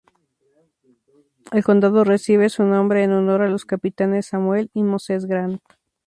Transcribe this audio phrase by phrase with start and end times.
[1.51, 5.61] El condado recibe su nombre en honor a los capitanes Samuel y Moses Grant.